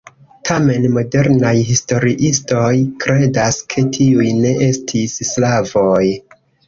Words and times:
Tamen 0.49 0.85
modernaj 0.93 1.51
historiistoj 1.67 2.71
kredas 3.05 3.59
ke 3.75 3.85
tiuj 3.99 4.33
ne 4.41 4.55
estis 4.69 5.19
slavoj. 5.35 6.03